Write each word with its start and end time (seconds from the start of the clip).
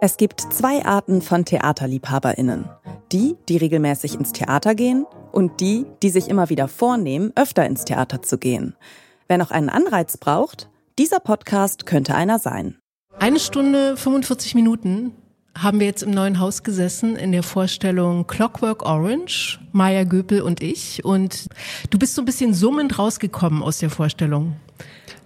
Es 0.00 0.16
gibt 0.16 0.40
zwei 0.40 0.84
Arten 0.84 1.22
von 1.22 1.44
Theaterliebhaberinnen. 1.44 2.68
Die, 3.10 3.36
die 3.48 3.56
regelmäßig 3.56 4.14
ins 4.14 4.32
Theater 4.32 4.74
gehen 4.74 5.06
und 5.32 5.60
die, 5.60 5.86
die 6.02 6.10
sich 6.10 6.28
immer 6.28 6.50
wieder 6.50 6.68
vornehmen, 6.68 7.32
öfter 7.34 7.66
ins 7.66 7.84
Theater 7.84 8.22
zu 8.22 8.38
gehen. 8.38 8.76
Wer 9.26 9.38
noch 9.38 9.50
einen 9.50 9.68
Anreiz 9.68 10.16
braucht, 10.16 10.70
dieser 10.98 11.20
Podcast 11.20 11.84
könnte 11.84 12.14
einer 12.14 12.38
sein. 12.38 12.78
Eine 13.18 13.40
Stunde 13.40 13.96
45 13.96 14.54
Minuten 14.54 15.12
haben 15.56 15.80
wir 15.80 15.86
jetzt 15.88 16.04
im 16.04 16.12
neuen 16.12 16.38
Haus 16.38 16.62
gesessen 16.62 17.16
in 17.16 17.32
der 17.32 17.42
Vorstellung 17.42 18.26
Clockwork 18.28 18.86
Orange, 18.86 19.58
Maya 19.72 20.04
Göpel 20.04 20.42
und 20.42 20.62
ich. 20.62 21.04
Und 21.04 21.48
du 21.90 21.98
bist 21.98 22.14
so 22.14 22.22
ein 22.22 22.26
bisschen 22.26 22.54
summend 22.54 22.98
rausgekommen 22.98 23.62
aus 23.62 23.78
der 23.78 23.90
Vorstellung. 23.90 24.56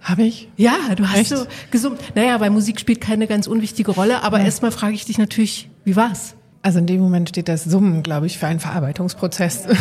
Habe 0.01 0.23
ich? 0.23 0.49
Ja, 0.57 0.95
du 0.95 1.07
hast 1.07 1.17
Echt? 1.17 1.29
so 1.29 1.45
gesummt. 1.71 1.99
Naja, 2.15 2.39
weil 2.39 2.49
Musik 2.49 2.79
spielt 2.79 3.01
keine 3.01 3.27
ganz 3.27 3.47
unwichtige 3.47 3.91
Rolle, 3.91 4.23
aber 4.23 4.39
ja. 4.39 4.45
erstmal 4.45 4.71
frage 4.71 4.93
ich 4.93 5.05
dich 5.05 5.17
natürlich, 5.17 5.69
wie 5.83 5.95
war's? 5.95 6.35
Also 6.61 6.79
in 6.79 6.85
dem 6.85 7.01
Moment 7.01 7.29
steht 7.29 7.49
das 7.49 7.63
Summen, 7.63 8.03
glaube 8.03 8.25
ich, 8.25 8.37
für 8.37 8.47
einen 8.47 8.59
Verarbeitungsprozess. 8.59 9.67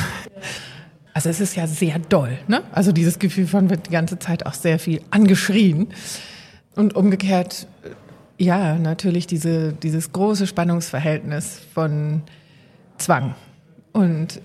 Also 1.15 1.29
es 1.29 1.41
ist 1.41 1.55
ja 1.57 1.67
sehr 1.67 1.99
doll, 1.99 2.39
ne? 2.49 2.63
Also 2.73 2.91
dieses 2.91 3.19
Gefühl 3.19 3.47
von 3.47 3.69
wird 3.69 3.87
die 3.87 3.91
ganze 3.91 4.19
Zeit 4.19 4.47
auch 4.47 4.55
sehr 4.55 4.79
viel 4.79 5.03
angeschrien. 5.11 5.89
Und 6.75 6.97
umgekehrt, 6.97 7.67
ja, 8.39 8.77
natürlich 8.77 9.27
diese, 9.27 9.75
dieses 9.75 10.13
große 10.13 10.47
Spannungsverhältnis 10.47 11.61
von 11.75 12.23
Zwang 12.97 13.35
und 13.93 14.41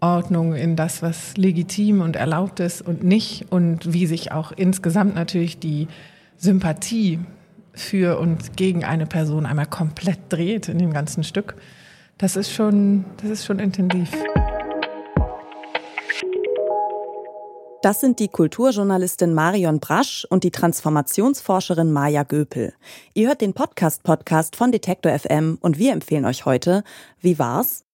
Einordnung 0.00 0.54
in 0.54 0.76
das, 0.76 1.02
was 1.02 1.36
legitim 1.36 2.00
und 2.00 2.16
erlaubt 2.16 2.60
ist 2.60 2.82
und 2.82 3.02
nicht 3.02 3.46
und 3.50 3.92
wie 3.92 4.06
sich 4.06 4.32
auch 4.32 4.52
insgesamt 4.52 5.14
natürlich 5.14 5.58
die 5.58 5.88
Sympathie 6.36 7.18
für 7.72 8.18
und 8.18 8.56
gegen 8.56 8.84
eine 8.84 9.06
Person 9.06 9.46
einmal 9.46 9.66
komplett 9.66 10.18
dreht 10.28 10.68
in 10.68 10.78
dem 10.78 10.92
ganzen 10.92 11.24
Stück. 11.24 11.56
Das 12.16 12.36
ist 12.36 12.52
schon, 12.52 13.04
das 13.22 13.30
ist 13.30 13.44
schon 13.44 13.58
intensiv. 13.58 14.10
Das 17.82 18.00
sind 18.00 18.18
die 18.18 18.28
Kulturjournalistin 18.28 19.34
Marion 19.34 19.78
Brasch 19.78 20.26
und 20.28 20.42
die 20.42 20.50
Transformationsforscherin 20.50 21.92
Maja 21.92 22.24
Göpel. 22.24 22.74
Ihr 23.14 23.28
hört 23.28 23.40
den 23.40 23.54
Podcast-Podcast 23.54 24.56
von 24.56 24.72
Detektor 24.72 25.16
FM 25.16 25.58
und 25.60 25.78
wir 25.78 25.92
empfehlen 25.92 26.24
euch 26.24 26.44
heute 26.44 26.82
Wie 27.20 27.38
war's? 27.38 27.87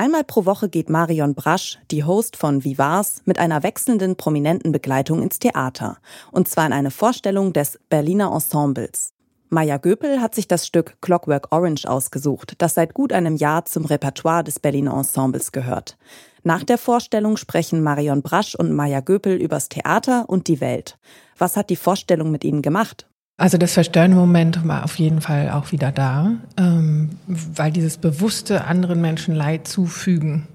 Einmal 0.00 0.24
pro 0.24 0.46
Woche 0.46 0.70
geht 0.70 0.88
Marion 0.88 1.34
Brasch, 1.34 1.78
die 1.90 2.04
Host 2.04 2.38
von 2.38 2.64
Wie 2.64 2.78
war's, 2.78 3.20
mit 3.26 3.38
einer 3.38 3.62
wechselnden 3.62 4.16
prominenten 4.16 4.72
Begleitung 4.72 5.22
ins 5.22 5.38
Theater. 5.38 5.98
Und 6.32 6.48
zwar 6.48 6.64
in 6.64 6.72
eine 6.72 6.90
Vorstellung 6.90 7.52
des 7.52 7.78
Berliner 7.90 8.32
Ensembles. 8.32 9.12
Maja 9.50 9.76
Göpel 9.76 10.22
hat 10.22 10.34
sich 10.34 10.48
das 10.48 10.66
Stück 10.66 10.96
Clockwork 11.02 11.48
Orange 11.52 11.84
ausgesucht, 11.84 12.54
das 12.56 12.72
seit 12.72 12.94
gut 12.94 13.12
einem 13.12 13.36
Jahr 13.36 13.66
zum 13.66 13.84
Repertoire 13.84 14.42
des 14.42 14.58
Berliner 14.58 14.94
Ensembles 14.94 15.52
gehört. 15.52 15.98
Nach 16.44 16.64
der 16.64 16.78
Vorstellung 16.78 17.36
sprechen 17.36 17.82
Marion 17.82 18.22
Brasch 18.22 18.54
und 18.54 18.72
Maja 18.72 19.00
Göpel 19.00 19.36
übers 19.36 19.68
Theater 19.68 20.24
und 20.30 20.48
die 20.48 20.62
Welt. 20.62 20.98
Was 21.36 21.58
hat 21.58 21.68
die 21.68 21.76
Vorstellung 21.76 22.30
mit 22.30 22.42
ihnen 22.42 22.62
gemacht? 22.62 23.06
Also 23.40 23.56
das 23.56 23.72
verstörende 23.72 24.18
Moment 24.18 24.68
war 24.68 24.84
auf 24.84 24.96
jeden 24.96 25.22
Fall 25.22 25.50
auch 25.50 25.72
wieder 25.72 25.90
da, 25.90 26.32
ähm, 26.58 27.10
weil 27.26 27.72
dieses 27.72 27.96
bewusste 27.96 28.64
anderen 28.66 29.00
Menschen 29.00 29.34
Leid 29.34 29.66
zufügen 29.66 30.46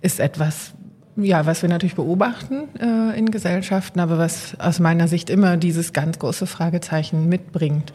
ist 0.00 0.20
etwas, 0.20 0.72
ja, 1.16 1.44
was 1.44 1.62
wir 1.62 1.68
natürlich 1.68 1.96
beobachten 1.96 2.68
äh, 2.78 3.18
in 3.18 3.32
Gesellschaften, 3.32 3.98
aber 3.98 4.16
was 4.16 4.58
aus 4.60 4.78
meiner 4.78 5.08
Sicht 5.08 5.28
immer 5.28 5.56
dieses 5.56 5.92
ganz 5.92 6.20
große 6.20 6.46
Fragezeichen 6.46 7.28
mitbringt 7.28 7.92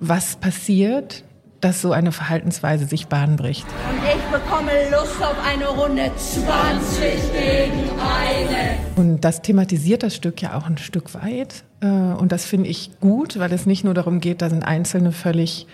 was 0.00 0.36
passiert, 0.36 1.24
dass 1.60 1.82
so 1.82 1.92
eine 1.92 2.12
Verhaltensweise 2.12 2.86
sich 2.86 3.08
Bahn 3.08 3.36
bricht. 3.36 3.64
Und 3.64 3.98
ich 4.06 4.24
bekomme 4.26 4.70
Lust 4.90 5.20
auf 5.20 5.36
eine 5.44 5.66
Runde 5.66 6.10
20 6.16 7.32
gegen 7.32 7.90
eine. 7.98 8.78
Und 8.96 9.20
das 9.22 9.42
thematisiert 9.42 10.02
das 10.02 10.14
Stück 10.14 10.40
ja 10.40 10.56
auch 10.56 10.66
ein 10.66 10.78
Stück 10.78 11.14
weit. 11.14 11.64
Äh, 11.80 11.86
und 11.86 12.32
das 12.32 12.44
finde 12.44 12.68
ich 12.68 12.98
gut, 13.00 13.38
weil 13.38 13.52
es 13.52 13.66
nicht 13.66 13.84
nur 13.84 13.94
darum 13.94 14.20
geht, 14.20 14.42
da 14.42 14.50
sind 14.50 14.64
Einzelne 14.64 15.12
völlig 15.12 15.66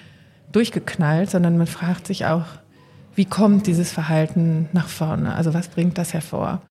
durchgeknallt, 0.52 1.30
sondern 1.30 1.58
man 1.58 1.66
fragt 1.66 2.06
sich 2.06 2.26
auch, 2.26 2.46
wie 3.14 3.24
kommt 3.24 3.66
dieses 3.66 3.92
Verhalten 3.92 4.68
nach 4.72 4.88
vorne? 4.88 5.34
Also 5.34 5.54
was 5.54 5.68
bringt 5.68 5.98
das 5.98 6.14
hervor? 6.14 6.62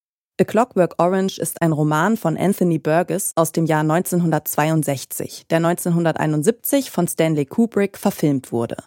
A 0.41 0.45
Clockwork 0.45 0.95
Orange 0.97 1.37
ist 1.37 1.61
ein 1.61 1.71
Roman 1.71 2.17
von 2.17 2.37
Anthony 2.37 2.79
Burgess 2.79 3.33
aus 3.35 3.51
dem 3.51 3.67
Jahr 3.67 3.81
1962, 3.81 5.45
der 5.47 5.57
1971 5.57 6.89
von 6.89 7.07
Stanley 7.07 7.45
Kubrick 7.45 7.99
verfilmt 7.99 8.51
wurde. 8.51 8.77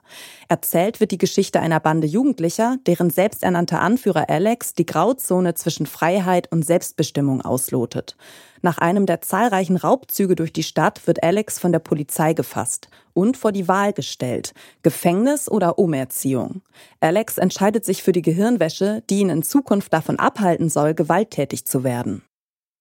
Erzählt 0.48 0.98
wird 0.98 1.12
die 1.12 1.18
Geschichte 1.18 1.60
einer 1.60 1.78
Bande 1.78 2.08
Jugendlicher, 2.08 2.78
deren 2.88 3.10
selbsternannter 3.10 3.80
Anführer 3.80 4.28
Alex 4.28 4.74
die 4.74 4.86
Grauzone 4.86 5.54
zwischen 5.54 5.86
Freiheit 5.86 6.50
und 6.50 6.66
Selbstbestimmung 6.66 7.42
auslotet. 7.42 8.16
Nach 8.62 8.78
einem 8.78 9.06
der 9.06 9.20
zahlreichen 9.20 9.76
Raubzüge 9.76 10.36
durch 10.36 10.52
die 10.52 10.62
Stadt 10.62 11.06
wird 11.06 11.22
Alex 11.22 11.58
von 11.58 11.72
der 11.72 11.78
Polizei 11.78 12.32
gefasst 12.32 12.88
und 13.12 13.36
vor 13.36 13.52
die 13.52 13.68
Wahl 13.68 13.92
gestellt. 13.92 14.52
Gefängnis 14.82 15.50
oder 15.50 15.78
Umerziehung. 15.78 16.62
Alex 17.00 17.38
entscheidet 17.38 17.84
sich 17.84 18.02
für 18.02 18.12
die 18.12 18.22
Gehirnwäsche, 18.22 19.02
die 19.08 19.20
ihn 19.20 19.30
in 19.30 19.42
Zukunft 19.42 19.92
davon 19.92 20.18
abhalten 20.18 20.68
soll, 20.68 20.94
gewalttätig 20.94 21.66
zu 21.66 21.84
werden. 21.84 22.22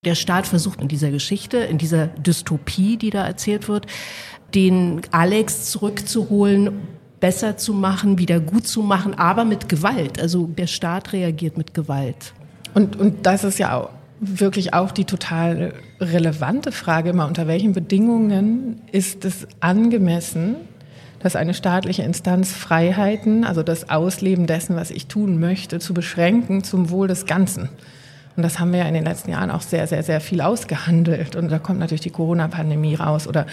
Der 0.06 0.16
Staat 0.16 0.46
versucht 0.46 0.82
in 0.82 0.88
dieser 0.88 1.10
Geschichte, 1.10 1.58
in 1.58 1.78
dieser 1.78 2.08
Dystopie, 2.08 2.98
die 2.98 3.10
da 3.10 3.26
erzählt 3.26 3.68
wird, 3.68 3.88
den 4.54 5.02
Alex 5.12 5.72
zurückzuholen, 5.72 6.88
besser 7.20 7.58
zu 7.58 7.74
machen, 7.74 8.20
wieder 8.20 8.40
gut 8.40 8.68
zu 8.68 8.84
machen, 8.84 9.16
aber 9.16 9.46
mit 9.46 9.68
Gewalt. 9.68 10.22
Also 10.22 10.46
der 10.46 10.68
Staat 10.68 11.12
reagiert 11.12 11.58
mit 11.58 11.74
Gewalt. 11.74 12.34
Und, 12.76 12.98
und 12.98 13.26
das 13.26 13.44
ist 13.44 13.58
ja 13.58 13.80
auch 13.80 13.90
wirklich 14.20 14.74
auch 14.74 14.92
die 14.92 15.06
total 15.06 15.74
relevante 16.00 16.72
Frage 16.72 17.10
immer, 17.10 17.28
unter 17.28 17.48
welchen 17.48 17.74
Bedingungen 17.74 18.82
ist 18.92 19.26
es 19.26 19.48
angemessen, 19.60 20.56
dass 21.20 21.36
eine 21.36 21.54
staatliche 21.54 22.04
Instanz 22.04 22.52
Freiheiten, 22.52 23.46
also 23.46 23.64
das 23.64 23.90
Ausleben 23.90 24.48
dessen, 24.48 24.76
was 24.76 24.92
ich 24.92 25.08
tun 25.08 25.40
möchte, 25.40 25.80
zu 25.80 25.94
beschränken 25.94 26.64
zum 26.64 26.90
Wohl 26.90 27.08
des 27.08 27.26
Ganzen. 27.26 27.70
Und 28.36 28.44
das 28.44 28.60
haben 28.60 28.72
wir 28.72 28.80
ja 28.80 28.86
in 28.86 28.94
den 28.94 29.06
letzten 29.06 29.32
Jahren 29.32 29.50
auch 29.50 29.62
sehr, 29.62 29.88
sehr, 29.88 30.04
sehr 30.04 30.22
viel 30.22 30.42
ausgehandelt. 30.42 31.36
Und 31.36 31.50
da 31.50 31.58
kommt 31.58 31.80
natürlich 31.80 32.02
die 32.02 32.10
Corona-Pandemie 32.10 32.96
raus. 32.96 33.28
Oder 33.28 33.46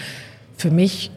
für 0.57 0.71
mich 0.71 1.11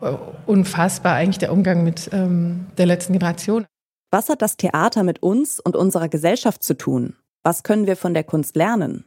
äh, 0.00 0.12
unfassbar 0.46 1.14
eigentlich 1.14 1.38
der 1.38 1.52
Umgang 1.52 1.82
mit 1.82 2.10
ähm, 2.12 2.66
der 2.76 2.86
letzten 2.86 3.14
Generation. 3.14 3.64
Was 4.10 4.28
hat 4.28 4.42
das 4.42 4.56
Theater 4.56 5.02
mit 5.02 5.22
uns 5.22 5.60
und 5.60 5.76
unserer 5.76 6.08
Gesellschaft 6.08 6.62
zu 6.62 6.74
tun? 6.74 7.16
Was 7.46 7.62
können 7.62 7.86
wir 7.86 7.94
von 7.94 8.12
der 8.12 8.24
Kunst 8.24 8.56
lernen? 8.56 9.04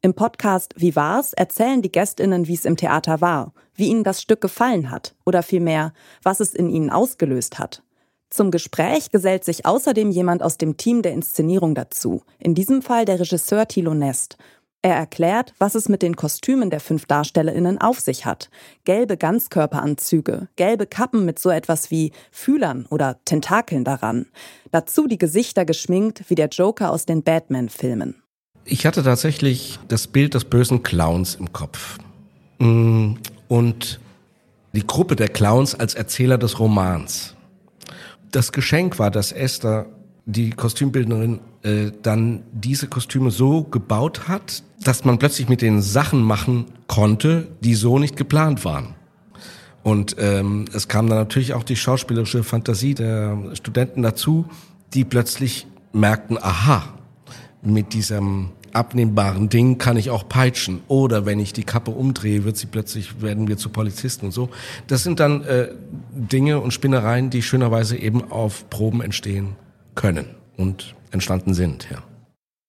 Im 0.00 0.14
Podcast 0.14 0.72
Wie 0.78 0.96
war's 0.96 1.34
erzählen 1.34 1.82
die 1.82 1.92
Gästinnen, 1.92 2.48
wie 2.48 2.54
es 2.54 2.64
im 2.64 2.78
Theater 2.78 3.20
war, 3.20 3.52
wie 3.74 3.88
ihnen 3.88 4.02
das 4.02 4.22
Stück 4.22 4.40
gefallen 4.40 4.90
hat 4.90 5.14
oder 5.26 5.42
vielmehr, 5.42 5.92
was 6.22 6.40
es 6.40 6.54
in 6.54 6.70
ihnen 6.70 6.88
ausgelöst 6.88 7.58
hat. 7.58 7.82
Zum 8.30 8.50
Gespräch 8.50 9.10
gesellt 9.10 9.44
sich 9.44 9.66
außerdem 9.66 10.10
jemand 10.10 10.42
aus 10.42 10.56
dem 10.56 10.78
Team 10.78 11.02
der 11.02 11.12
Inszenierung 11.12 11.74
dazu, 11.74 12.22
in 12.38 12.54
diesem 12.54 12.80
Fall 12.80 13.04
der 13.04 13.20
Regisseur 13.20 13.68
Thilo 13.68 13.92
Nest, 13.92 14.38
er 14.82 14.96
erklärt, 14.96 15.54
was 15.58 15.74
es 15.74 15.88
mit 15.88 16.02
den 16.02 16.16
Kostümen 16.16 16.68
der 16.68 16.80
fünf 16.80 17.06
Darstellerinnen 17.06 17.80
auf 17.80 18.00
sich 18.00 18.26
hat. 18.26 18.50
Gelbe 18.84 19.16
Ganzkörperanzüge, 19.16 20.48
gelbe 20.56 20.86
Kappen 20.86 21.24
mit 21.24 21.38
so 21.38 21.50
etwas 21.50 21.90
wie 21.90 22.12
Fühlern 22.30 22.86
oder 22.90 23.18
Tentakeln 23.24 23.84
daran. 23.84 24.26
Dazu 24.72 25.06
die 25.06 25.18
Gesichter 25.18 25.64
geschminkt 25.64 26.24
wie 26.28 26.34
der 26.34 26.48
Joker 26.48 26.90
aus 26.90 27.06
den 27.06 27.22
Batman-Filmen. 27.22 28.16
Ich 28.64 28.86
hatte 28.86 29.02
tatsächlich 29.02 29.78
das 29.88 30.06
Bild 30.06 30.34
des 30.34 30.44
bösen 30.44 30.82
Clowns 30.82 31.36
im 31.36 31.52
Kopf. 31.52 31.98
Mm, 32.58 33.14
und 33.48 34.00
die 34.72 34.86
Gruppe 34.86 35.16
der 35.16 35.28
Clowns 35.28 35.74
als 35.74 35.94
Erzähler 35.94 36.38
des 36.38 36.58
Romans. 36.58 37.34
Das 38.30 38.52
Geschenk 38.52 38.98
war, 38.98 39.10
dass 39.10 39.32
Esther 39.32 39.86
die 40.24 40.50
Kostümbildnerin 40.50 41.40
äh, 41.62 41.90
dann 42.02 42.42
diese 42.52 42.86
Kostüme 42.86 43.30
so 43.30 43.64
gebaut 43.64 44.28
hat, 44.28 44.62
dass 44.82 45.04
man 45.04 45.18
plötzlich 45.18 45.48
mit 45.48 45.62
den 45.62 45.82
Sachen 45.82 46.22
machen 46.22 46.66
konnte, 46.86 47.48
die 47.60 47.74
so 47.74 47.98
nicht 47.98 48.16
geplant 48.16 48.64
waren. 48.64 48.94
Und 49.82 50.16
ähm, 50.18 50.66
es 50.72 50.86
kam 50.86 51.08
dann 51.08 51.18
natürlich 51.18 51.54
auch 51.54 51.64
die 51.64 51.76
schauspielerische 51.76 52.44
Fantasie 52.44 52.94
der 52.94 53.36
Studenten 53.54 54.02
dazu, 54.02 54.46
die 54.94 55.04
plötzlich 55.04 55.66
merkten, 55.92 56.38
aha, 56.38 56.84
mit 57.62 57.92
diesem 57.92 58.50
abnehmbaren 58.72 59.48
Ding 59.48 59.78
kann 59.78 59.96
ich 59.96 60.10
auch 60.10 60.28
peitschen. 60.28 60.80
Oder 60.86 61.26
wenn 61.26 61.40
ich 61.40 61.52
die 61.52 61.64
Kappe 61.64 61.90
umdrehe, 61.90 62.44
wird 62.44 62.56
sie 62.56 62.66
plötzlich, 62.66 63.20
werden 63.20 63.48
wir 63.48 63.56
zu 63.56 63.70
Polizisten 63.70 64.26
und 64.26 64.32
so. 64.32 64.50
Das 64.86 65.02
sind 65.02 65.20
dann 65.20 65.42
äh, 65.44 65.68
Dinge 66.12 66.60
und 66.60 66.72
Spinnereien, 66.72 67.30
die 67.30 67.42
schönerweise 67.42 67.96
eben 67.96 68.30
auf 68.30 68.70
Proben 68.70 69.02
entstehen 69.02 69.56
können 69.94 70.34
und 70.56 70.94
entstanden 71.10 71.54
sind, 71.54 71.88
ja. 71.90 72.02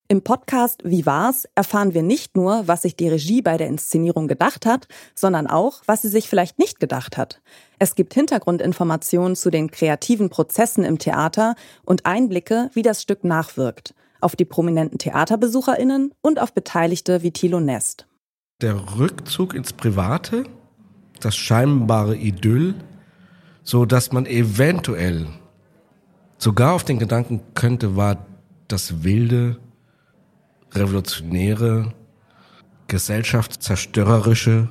Im 0.10 0.22
Podcast 0.22 0.82
Wie 0.84 1.06
war's 1.06 1.48
erfahren 1.56 1.94
wir 1.94 2.04
nicht 2.04 2.36
nur, 2.36 2.68
was 2.68 2.84
sich 2.84 2.96
die 2.96 3.08
Regie 3.08 3.42
bei 3.42 3.58
der 3.58 3.68
Inszenierung 3.68 4.28
gedacht 4.28 4.66
hat, 4.66 4.88
sondern 5.16 5.48
auch, 5.48 5.82
was 5.86 6.02
sie 6.02 6.10
sich 6.10 6.28
vielleicht 6.30 6.60
nicht 6.60 6.80
gedacht 6.80 7.18
hat. 7.18 7.42
Es 7.80 7.96
gibt 7.96 8.14
Hintergrundinformationen 8.14 9.36
zu 9.36 9.50
den 9.50 9.72
kreativen 9.72 10.30
Prozessen 10.30 10.84
im 10.84 11.00
Theater 11.00 11.56
und 11.84 12.06
Einblicke, 12.06 12.70
wie 12.74 12.82
das 12.82 13.02
Stück 13.02 13.24
nachwirkt, 13.24 13.96
auf 14.20 14.36
die 14.36 14.46
prominenten 14.46 15.00
Theaterbesucherinnen 15.00 16.14
und 16.22 16.40
auf 16.40 16.54
Beteiligte 16.54 17.24
wie 17.24 17.32
Thilo 17.32 17.60
Nest. 17.60 18.06
Der 18.62 19.00
Rückzug 19.00 19.56
ins 19.56 19.74
Private, 19.74 20.44
das 21.22 21.36
scheinbare 21.36 22.18
Idyll, 22.18 22.76
so 23.64 23.86
dass 23.86 24.12
man 24.12 24.26
eventuell 24.26 25.28
sogar 26.44 26.74
auf 26.74 26.84
den 26.84 27.00
Gedanken 27.00 27.42
könnte, 27.56 27.96
war 27.96 28.18
das 28.68 29.04
wilde, 29.04 29.58
revolutionäre, 30.74 31.94
gesellschaftszerstörerische 32.88 34.70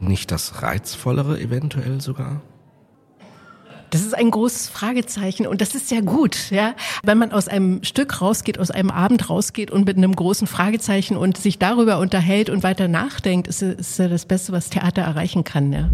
nicht 0.00 0.30
das 0.30 0.62
reizvollere 0.62 1.38
eventuell 1.38 2.00
sogar? 2.00 2.40
Das 3.90 4.00
ist 4.00 4.14
ein 4.14 4.30
großes 4.30 4.68
Fragezeichen 4.68 5.46
und 5.46 5.60
das 5.60 5.74
ist 5.74 5.90
ja 5.90 6.00
gut, 6.00 6.50
ja. 6.50 6.74
Wenn 7.04 7.18
man 7.18 7.30
aus 7.30 7.46
einem 7.46 7.84
Stück 7.84 8.20
rausgeht, 8.20 8.58
aus 8.58 8.70
einem 8.70 8.90
Abend 8.90 9.30
rausgeht 9.30 9.70
und 9.70 9.86
mit 9.86 9.96
einem 9.96 10.14
großen 10.14 10.48
Fragezeichen 10.48 11.16
und 11.16 11.36
sich 11.36 11.58
darüber 11.58 11.98
unterhält 11.98 12.50
und 12.50 12.62
weiter 12.62 12.88
nachdenkt, 12.88 13.46
ist, 13.46 13.62
ist 13.62 13.98
ja 13.98 14.08
das 14.08 14.26
Beste, 14.26 14.52
was 14.52 14.70
Theater 14.70 15.02
erreichen 15.02 15.44
kann, 15.44 15.72
ja. 15.72 15.90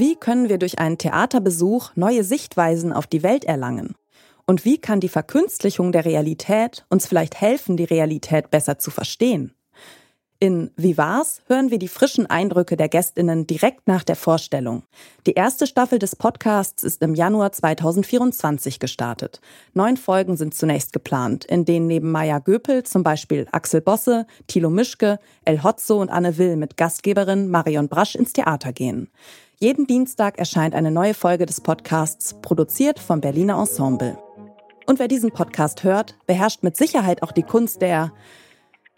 Wie 0.00 0.16
können 0.16 0.48
wir 0.48 0.56
durch 0.56 0.78
einen 0.78 0.96
Theaterbesuch 0.96 1.90
neue 1.94 2.24
Sichtweisen 2.24 2.90
auf 2.90 3.06
die 3.06 3.22
Welt 3.22 3.44
erlangen? 3.44 3.96
Und 4.46 4.64
wie 4.64 4.78
kann 4.78 4.98
die 4.98 5.10
Verkünstlichung 5.10 5.92
der 5.92 6.06
Realität 6.06 6.86
uns 6.88 7.06
vielleicht 7.06 7.38
helfen, 7.38 7.76
die 7.76 7.84
Realität 7.84 8.50
besser 8.50 8.78
zu 8.78 8.90
verstehen? 8.90 9.52
In 10.42 10.70
Wie 10.74 10.96
war's 10.96 11.42
hören 11.48 11.70
wir 11.70 11.78
die 11.78 11.86
frischen 11.86 12.24
Eindrücke 12.24 12.78
der 12.78 12.88
Gästinnen 12.88 13.46
direkt 13.46 13.86
nach 13.86 14.02
der 14.02 14.16
Vorstellung. 14.16 14.84
Die 15.26 15.34
erste 15.34 15.66
Staffel 15.66 15.98
des 15.98 16.16
Podcasts 16.16 16.82
ist 16.82 17.02
im 17.02 17.14
Januar 17.14 17.52
2024 17.52 18.78
gestartet. 18.80 19.42
Neun 19.74 19.98
Folgen 19.98 20.38
sind 20.38 20.54
zunächst 20.54 20.94
geplant, 20.94 21.44
in 21.44 21.66
denen 21.66 21.88
neben 21.88 22.10
Maya 22.10 22.38
Göpel 22.38 22.84
zum 22.84 23.02
Beispiel 23.02 23.48
Axel 23.52 23.82
Bosse, 23.82 24.26
Thilo 24.46 24.70
Mischke, 24.70 25.18
El 25.44 25.62
Hotzo 25.62 26.00
und 26.00 26.08
Anne 26.08 26.38
Will 26.38 26.56
mit 26.56 26.78
Gastgeberin 26.78 27.50
Marion 27.50 27.88
Brasch 27.88 28.14
ins 28.14 28.32
Theater 28.32 28.72
gehen. 28.72 29.10
Jeden 29.58 29.86
Dienstag 29.86 30.38
erscheint 30.38 30.74
eine 30.74 30.90
neue 30.90 31.12
Folge 31.12 31.44
des 31.44 31.60
Podcasts, 31.60 32.34
produziert 32.40 32.98
vom 32.98 33.20
Berliner 33.20 33.58
Ensemble. 33.58 34.16
Und 34.86 34.98
wer 34.98 35.06
diesen 35.06 35.32
Podcast 35.32 35.84
hört, 35.84 36.16
beherrscht 36.26 36.62
mit 36.62 36.78
Sicherheit 36.78 37.22
auch 37.22 37.32
die 37.32 37.42
Kunst 37.42 37.82
der 37.82 38.10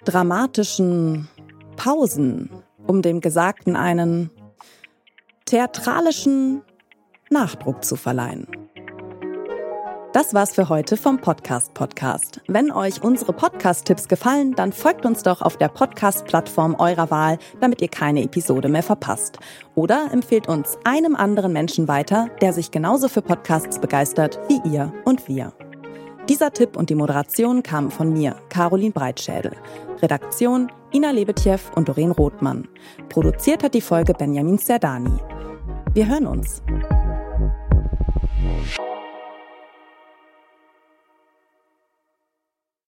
dramatischen 0.04 1.28
Pausen, 1.76 2.50
um 2.86 3.02
dem 3.02 3.20
Gesagten 3.20 3.76
einen 3.76 4.30
theatralischen 5.46 6.62
Nachdruck 7.30 7.84
zu 7.84 7.96
verleihen. 7.96 8.46
Das 10.12 10.34
war's 10.34 10.54
für 10.54 10.68
heute 10.68 10.98
vom 10.98 11.22
Podcast 11.22 11.72
Podcast. 11.72 12.42
Wenn 12.46 12.70
euch 12.70 13.02
unsere 13.02 13.32
Podcast-Tipps 13.32 14.08
gefallen, 14.08 14.52
dann 14.54 14.74
folgt 14.74 15.06
uns 15.06 15.22
doch 15.22 15.40
auf 15.40 15.56
der 15.56 15.68
Podcast-Plattform 15.68 16.74
eurer 16.78 17.10
Wahl, 17.10 17.38
damit 17.60 17.80
ihr 17.80 17.88
keine 17.88 18.22
Episode 18.22 18.68
mehr 18.68 18.82
verpasst. 18.82 19.38
Oder 19.74 20.10
empfehlt 20.12 20.48
uns 20.48 20.76
einem 20.84 21.16
anderen 21.16 21.54
Menschen 21.54 21.88
weiter, 21.88 22.28
der 22.42 22.52
sich 22.52 22.70
genauso 22.70 23.08
für 23.08 23.22
Podcasts 23.22 23.78
begeistert 23.78 24.38
wie 24.48 24.60
ihr 24.70 24.92
und 25.06 25.28
wir. 25.28 25.54
Dieser 26.28 26.52
Tipp 26.52 26.76
und 26.76 26.88
die 26.88 26.94
Moderation 26.94 27.64
kamen 27.64 27.90
von 27.90 28.12
mir, 28.12 28.36
Caroline 28.48 28.92
Breitschädel. 28.92 29.56
Redaktion 30.00 30.70
Ina 30.94 31.10
Lebetjew 31.10 31.58
und 31.74 31.88
Doreen 31.88 32.12
Rothmann. 32.12 32.68
Produziert 33.08 33.64
hat 33.64 33.74
die 33.74 33.80
Folge 33.80 34.14
Benjamin 34.14 34.56
Serdani. 34.56 35.18
Wir 35.94 36.06
hören 36.06 36.26
uns. 36.28 36.62